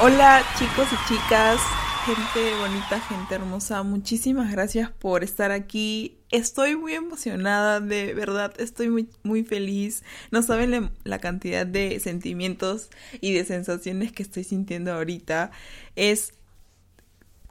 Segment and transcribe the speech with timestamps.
[0.00, 1.60] Hola chicos y chicas,
[2.06, 6.20] gente bonita, gente hermosa, muchísimas gracias por estar aquí.
[6.30, 10.04] Estoy muy emocionada, de verdad, estoy muy, feliz.
[10.30, 12.90] No saben la cantidad de sentimientos
[13.20, 15.50] y de sensaciones que estoy sintiendo ahorita.
[15.96, 16.32] Es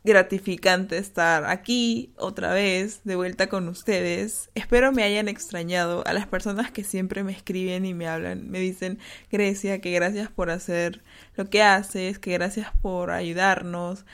[0.07, 4.49] gratificante estar aquí otra vez de vuelta con ustedes.
[4.55, 8.59] Espero me hayan extrañado a las personas que siempre me escriben y me hablan, me
[8.59, 8.99] dicen,
[9.29, 11.03] Grecia, que gracias por hacer
[11.35, 14.05] lo que haces, que gracias por ayudarnos.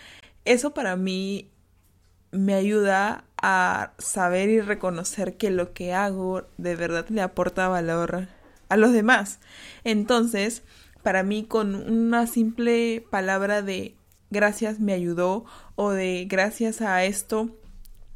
[0.45, 1.51] Eso para mí
[2.31, 8.27] me ayuda a saber y reconocer que lo que hago de verdad le aporta valor
[8.67, 9.39] a los demás.
[9.83, 10.63] Entonces,
[11.03, 13.95] para mí con una simple palabra de
[14.33, 17.49] gracias me ayudó o de gracias a esto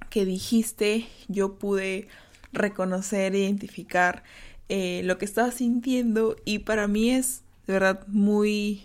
[0.10, 2.10] que dijiste yo pude
[2.52, 4.24] reconocer, identificar
[4.68, 8.84] eh, lo que estaba sintiendo y para mí es de verdad muy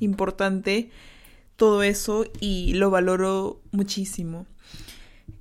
[0.00, 0.90] importante
[1.56, 4.46] todo eso y lo valoro muchísimo.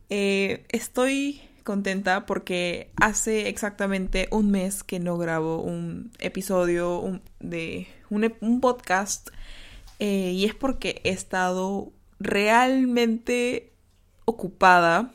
[0.10, 8.62] Eh, estoy contenta porque hace exactamente un mes que no grabo un episodio de un
[8.62, 9.30] podcast
[10.06, 13.72] eh, y es porque he estado realmente
[14.26, 15.14] ocupada.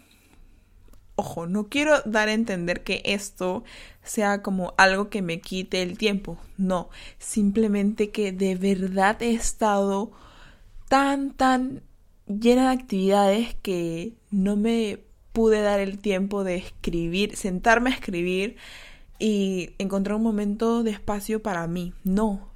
[1.14, 3.64] Ojo, no quiero dar a entender que esto
[4.02, 6.38] sea como algo que me quite el tiempo.
[6.56, 10.10] No, simplemente que de verdad he estado
[10.88, 11.82] tan, tan
[12.26, 15.00] llena de actividades que no me
[15.34, 18.56] pude dar el tiempo de escribir, sentarme a escribir
[19.18, 21.92] y encontrar un momento de espacio para mí.
[22.04, 22.47] No,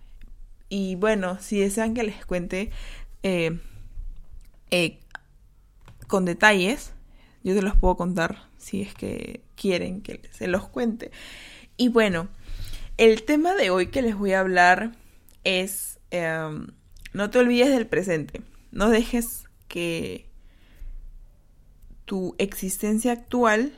[0.75, 2.71] y bueno, si desean que les cuente
[3.23, 3.61] eh,
[4.71, 5.01] eh,
[6.07, 6.95] con detalles,
[7.45, 11.11] yo se los puedo contar si es que quieren que se los cuente.
[11.77, 12.31] Y bueno,
[12.97, 14.93] el tema de hoy que les voy a hablar
[15.45, 16.69] es, em,
[17.13, 20.25] no te olvides del presente, no dejes que
[22.07, 23.75] tu existencia actual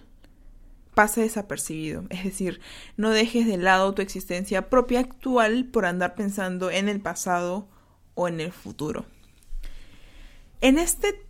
[0.95, 2.05] pase desapercibido.
[2.11, 2.61] Es decir,
[2.97, 7.69] no dejes de lado tu existencia propia actual por andar pensando en el pasado
[8.15, 9.07] o en el futuro.
[10.61, 11.27] En este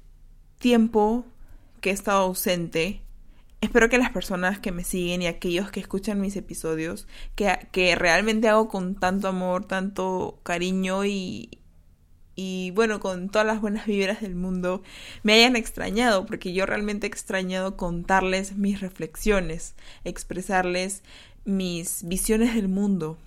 [0.59, 1.25] tiempo
[1.81, 3.03] que he estado ausente,
[3.61, 7.97] espero que las personas que me siguen y aquellos que escuchan mis episodios, que, que
[7.97, 11.64] realmente hago con tanto amor, tanto cariño y,
[12.37, 14.83] y bueno, con todas las buenas vibras del mundo,
[15.23, 19.75] me hayan extrañado, porque yo realmente he extrañado contarles mis reflexiones,
[20.05, 21.03] expresarles
[21.45, 23.19] mis visiones del mundo.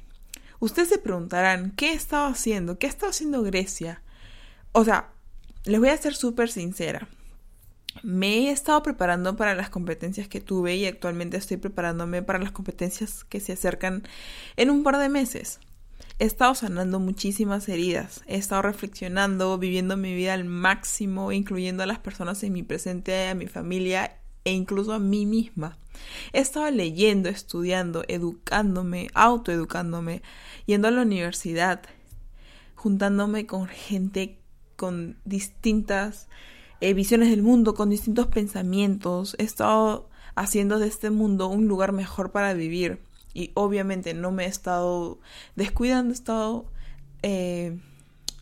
[0.59, 2.79] Ustedes se preguntarán, ¿qué he estado haciendo?
[2.79, 4.01] ¿Qué ha estado haciendo Grecia?
[4.72, 5.09] O sea,
[5.66, 7.07] les voy a ser súper sincera.
[8.03, 12.51] Me he estado preparando para las competencias que tuve y actualmente estoy preparándome para las
[12.51, 14.03] competencias que se acercan
[14.56, 15.59] en un par de meses.
[16.19, 21.85] He estado sanando muchísimas heridas, he estado reflexionando, viviendo mi vida al máximo, incluyendo a
[21.85, 25.78] las personas en mi presente, a mi familia e incluso a mí misma.
[26.34, 30.22] He estado leyendo, estudiando, educándome, autoeducándome,
[30.66, 31.81] yendo a la universidad,
[32.75, 34.40] juntándome con gente
[34.75, 36.30] con distintas
[36.81, 39.36] eh, visiones del mundo, con distintos pensamientos.
[39.40, 43.02] He estado haciendo de este mundo un lugar mejor para vivir
[43.38, 45.20] y obviamente no me he estado
[45.56, 46.66] descuidando, he estado
[47.22, 47.78] eh,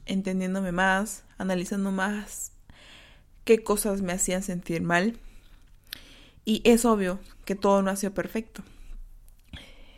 [0.05, 2.53] entendiéndome más, analizando más
[3.43, 5.19] qué cosas me hacían sentir mal.
[6.45, 8.63] Y es obvio que todo no ha sido perfecto.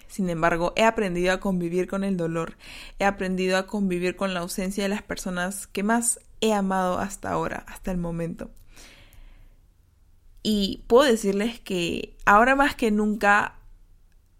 [0.07, 2.57] Sin embargo, he aprendido a convivir con el dolor,
[2.97, 7.29] he aprendido a convivir con la ausencia de las personas que más he amado hasta
[7.29, 8.49] ahora, hasta el momento.
[10.41, 13.56] Y puedo decirles que ahora más que nunca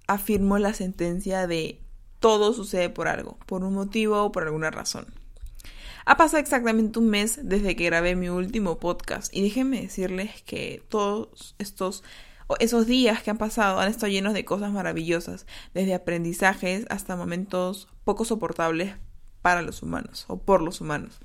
[0.07, 1.81] afirmo la sentencia de
[2.19, 5.06] todo sucede por algo, por un motivo o por alguna razón.
[6.06, 10.81] Ha pasado exactamente un mes desde que grabé mi último podcast y déjenme decirles que
[10.90, 12.03] todos estos
[12.59, 17.89] esos días que han pasado han estado llenos de cosas maravillosas, desde aprendizajes hasta momentos
[18.06, 18.95] poco soportables
[19.41, 21.19] para los humanos o por los humanos.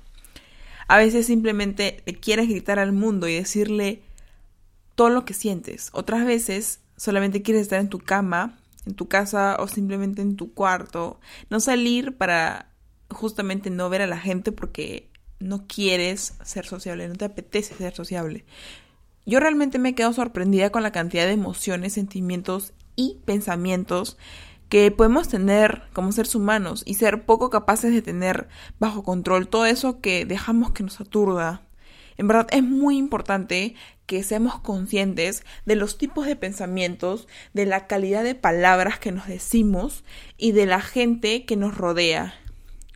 [0.87, 4.03] A veces simplemente le quieres gritar al mundo y decirle
[4.95, 5.89] todo lo que sientes.
[5.93, 10.53] Otras veces solamente quieres estar en tu cama en tu casa o simplemente en tu
[10.53, 11.19] cuarto.
[11.49, 12.69] No salir para
[13.09, 15.09] justamente no ver a la gente porque
[15.39, 18.45] no quieres ser sociable, no te apetece ser sociable.
[19.25, 24.17] Yo realmente me he quedado sorprendida con la cantidad de emociones, sentimientos y pensamientos
[24.69, 28.47] que podemos tener como seres humanos y ser poco capaces de tener
[28.79, 31.61] bajo control todo eso que dejamos que nos aturda.
[32.17, 33.75] En verdad es muy importante
[34.05, 39.27] que seamos conscientes de los tipos de pensamientos, de la calidad de palabras que nos
[39.27, 40.03] decimos
[40.37, 42.33] y de la gente que nos rodea.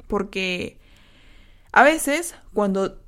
[0.08, 0.80] Porque
[1.72, 3.00] A veces, cuando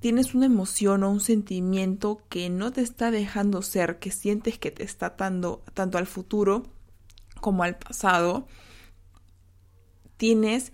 [0.00, 4.70] tienes una emoción o un sentimiento que no te está dejando ser, que sientes que
[4.70, 6.64] te está atando tanto al futuro
[7.40, 8.46] como al pasado,
[10.16, 10.72] tienes,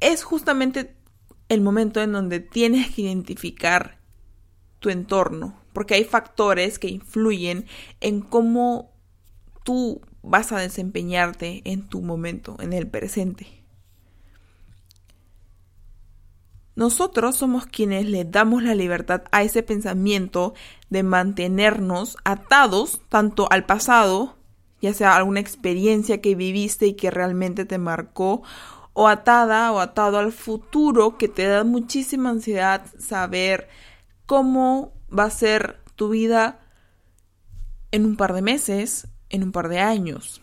[0.00, 0.96] es justamente
[1.50, 3.98] el momento en donde tienes que identificar
[4.78, 7.66] tu entorno, porque hay factores que influyen
[8.00, 8.92] en cómo
[9.64, 13.46] tú vas a desempeñarte en tu momento, en el presente.
[16.76, 20.54] Nosotros somos quienes le damos la libertad a ese pensamiento
[20.88, 24.36] de mantenernos atados tanto al pasado,
[24.80, 28.42] ya sea alguna experiencia que viviste y que realmente te marcó,
[28.92, 33.68] o atada o atado al futuro que te da muchísima ansiedad saber
[34.26, 36.60] cómo va a ser tu vida
[37.92, 40.40] en un par de meses, en un par de años.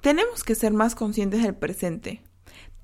[0.00, 2.22] Tenemos que ser más conscientes del presente.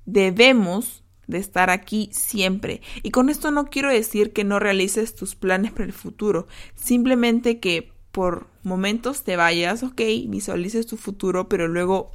[0.05, 2.81] Debemos de estar aquí siempre.
[3.01, 7.59] Y con esto no quiero decir que no realices tus planes para el futuro, simplemente
[7.59, 12.11] que por momentos te vayas, ok, visualices tu futuro, pero luego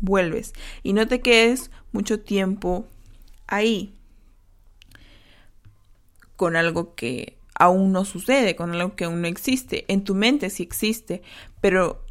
[0.00, 0.52] vuelves
[0.82, 2.86] y no te quedes mucho tiempo
[3.46, 3.94] ahí
[6.36, 9.84] con algo que aún no sucede, con algo que aún no existe.
[9.88, 11.22] En tu mente sí existe,
[11.60, 12.04] pero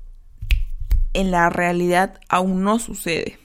[1.14, 3.40] en la realidad aún no sucede.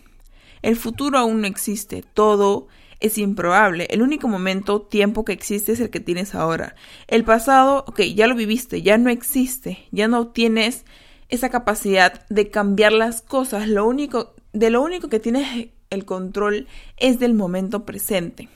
[0.63, 2.69] El futuro aún no existe, todo
[3.01, 3.87] es improbable.
[3.91, 6.75] El único momento, tiempo que existe es el que tienes ahora.
[7.09, 10.85] El pasado, ok, ya lo viviste, ya no existe, ya no tienes
[11.31, 13.69] esa capacidad de cambiar las cosas.
[13.69, 16.67] Lo único, de lo único que tienes el control
[16.97, 18.49] es del momento presente.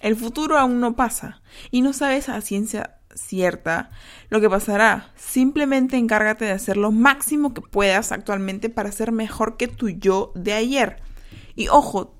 [0.00, 3.90] El futuro aún no pasa y no sabes a ciencia cierta
[4.28, 5.12] lo que pasará.
[5.16, 10.32] Simplemente encárgate de hacer lo máximo que puedas actualmente para ser mejor que tu yo
[10.34, 11.02] de ayer.
[11.56, 12.16] Y ojo,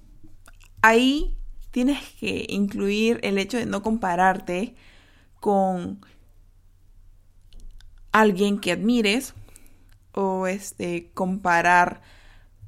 [0.82, 1.36] ahí
[1.70, 4.76] tienes que incluir el hecho de no compararte
[5.40, 6.00] con
[8.12, 9.34] alguien que admires
[10.14, 12.02] o este comparar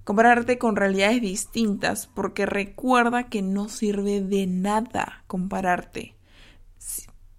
[0.05, 6.15] compararte con realidades distintas porque recuerda que no sirve de nada compararte.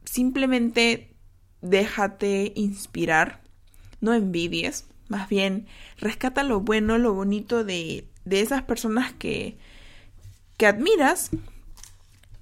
[0.04, 1.16] Simplemente
[1.62, 3.42] déjate inspirar,
[4.02, 5.68] no envidies, más bien
[5.98, 9.58] rescata lo bueno, lo bonito de de esas personas que,
[10.58, 11.30] que admiras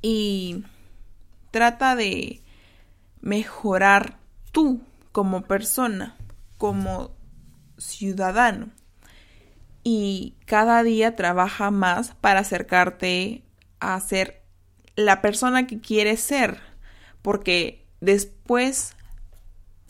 [0.02, 0.64] y
[1.52, 2.42] trata de
[3.22, 4.18] mejorar
[4.52, 6.16] tú como persona,
[6.58, 7.12] como
[7.77, 8.69] ciudadano.
[9.83, 13.44] Y cada día trabaja más para acercarte
[13.80, 14.42] a ser
[14.95, 16.60] la persona que quieres ser.
[17.22, 18.95] Porque después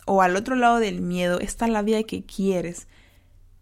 [0.06, 2.88] o al otro lado del miedo está la vida que quieres.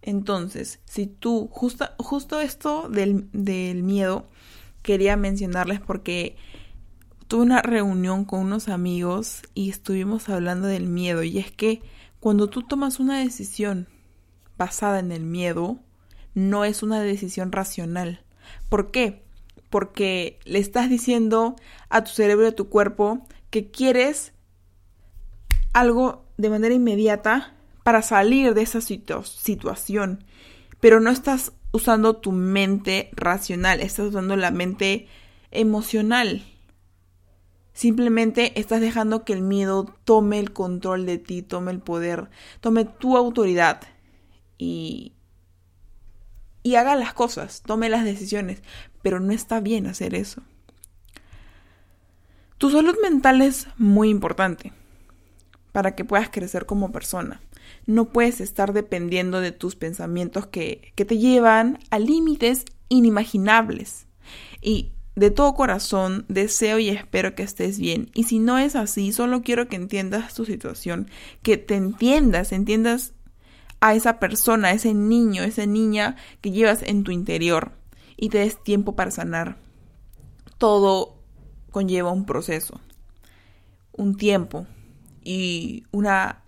[0.03, 4.29] Entonces, si tú, justo, justo esto del, del miedo,
[4.83, 6.37] quería mencionarles porque
[7.27, 11.23] tuve una reunión con unos amigos y estuvimos hablando del miedo.
[11.23, 11.83] Y es que
[12.21, 13.89] cuando tú tomas una decisión
[14.57, 15.79] basada en el miedo,
[16.35, 18.25] no es una decisión racional.
[18.69, 19.23] ¿Por qué?
[19.71, 21.57] Porque le estás diciendo
[21.89, 24.33] a tu cerebro y a tu cuerpo que quieres
[25.73, 30.25] algo de manera inmediata para salir de esa situación,
[30.81, 35.09] pero no estás usando tu mente racional, estás usando la mente
[35.51, 36.45] emocional.
[37.73, 42.85] Simplemente estás dejando que el miedo tome el control de ti, tome el poder, tome
[42.85, 43.81] tu autoridad
[44.59, 45.13] y,
[46.63, 48.63] y haga las cosas, tome las decisiones,
[49.03, 50.43] pero no está bien hacer eso.
[52.59, 54.73] Tu salud mental es muy importante
[55.73, 57.41] para que puedas crecer como persona.
[57.87, 64.07] No puedes estar dependiendo de tus pensamientos que, que te llevan a límites inimaginables.
[64.63, 68.11] Y de todo corazón deseo y espero que estés bien.
[68.15, 71.11] Y si no es así, solo quiero que entiendas tu situación,
[71.43, 73.14] que te entiendas, entiendas
[73.85, 77.73] a esa persona, a ese niño, a esa niña que llevas en tu interior
[78.17, 79.59] y te des tiempo para sanar.
[80.57, 81.19] Todo
[81.71, 82.81] conlleva un proceso,
[83.93, 84.67] un tiempo
[85.23, 86.41] y una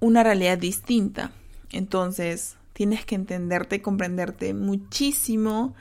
[0.00, 1.32] una realidad distinta.
[1.70, 5.74] Entonces, tienes que entenderte comprenderte muchísimo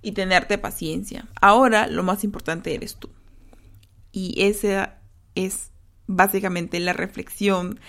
[0.00, 1.26] y tenerte paciencia.
[1.40, 3.10] Ahora, lo más importante eres tú.
[4.12, 5.00] Y esa
[5.34, 5.72] es
[6.06, 7.80] básicamente la reflexión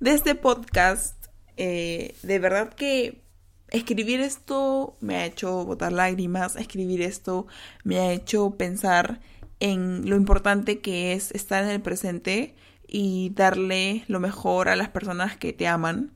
[0.00, 1.26] de este podcast.
[1.56, 3.22] Eh, de verdad que
[3.70, 7.46] escribir esto me ha hecho botar lágrimas, escribir esto
[7.82, 9.20] me ha hecho pensar
[9.60, 12.54] en lo importante que es estar en el presente
[12.86, 16.12] y darle lo mejor a las personas que te aman,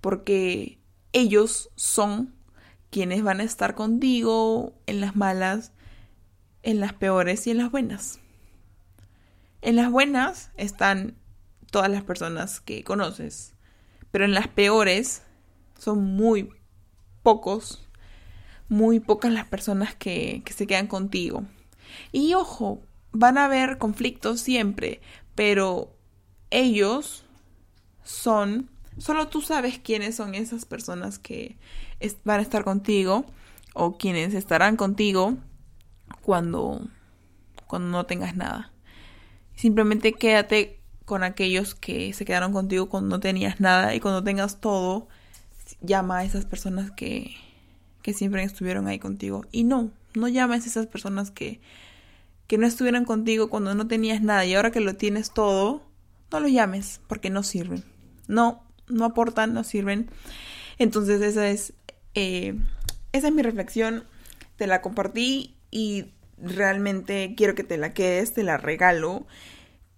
[0.00, 0.78] porque
[1.12, 2.34] ellos son
[2.90, 5.72] quienes van a estar contigo en las malas,
[6.62, 8.21] en las peores y en las buenas.
[9.62, 11.14] En las buenas están
[11.70, 13.54] todas las personas que conoces,
[14.10, 15.22] pero en las peores
[15.78, 16.50] son muy
[17.22, 17.88] pocos,
[18.68, 21.44] muy pocas las personas que, se quedan contigo.
[22.10, 25.00] Y ojo, van a haber conflictos siempre,
[25.36, 25.96] pero
[26.50, 27.24] ellos
[28.02, 31.56] son, solo tú sabes quiénes son esas personas que
[32.24, 33.26] van a estar contigo
[33.74, 35.36] o quienes estarán contigo
[36.20, 36.80] cuando,
[37.68, 38.71] cuando no tengas nada.
[39.56, 44.60] Simplemente quédate con aquellos que se quedaron contigo cuando no tenías nada y cuando tengas
[44.60, 45.08] todo,
[45.80, 47.34] llama a esas personas que,
[48.02, 49.44] que siempre estuvieron ahí contigo.
[49.52, 51.60] Y no, no llames a esas personas que,
[52.46, 55.82] que no estuvieron contigo cuando no tenías nada y ahora que lo tienes todo,
[56.30, 57.84] no los llames porque no sirven.
[58.28, 60.10] No, no aportan, no sirven.
[60.78, 61.74] Entonces esa es,
[62.14, 62.58] eh,
[63.12, 64.04] esa es mi reflexión.
[64.56, 66.06] Te la compartí y
[66.42, 69.26] realmente quiero que te la quedes, te la regalo.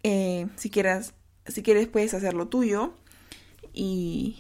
[0.03, 1.15] Eh, si quieras,
[1.47, 2.95] si quieres puedes hacerlo tuyo.
[3.73, 4.39] Y,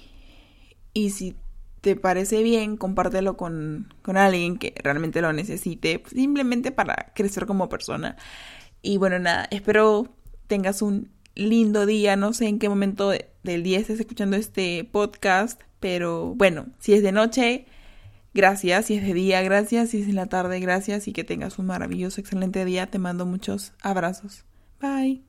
[0.92, 1.36] y si
[1.80, 7.68] te parece bien, compártelo con, con alguien que realmente lo necesite, simplemente para crecer como
[7.68, 8.16] persona.
[8.80, 10.14] Y bueno, nada, espero
[10.46, 13.10] tengas un lindo día, no sé en qué momento
[13.42, 17.66] del día estés escuchando este podcast, pero bueno, si es de noche,
[18.34, 21.58] gracias, si es de día, gracias, si es en la tarde, gracias y que tengas
[21.58, 22.90] un maravilloso, excelente día.
[22.90, 24.44] Te mando muchos abrazos.
[24.80, 25.22] Bye.